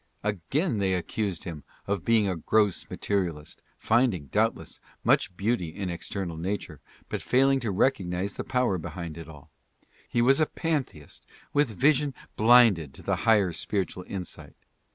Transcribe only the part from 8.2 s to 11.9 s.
the power behind it all. He was a pantheist with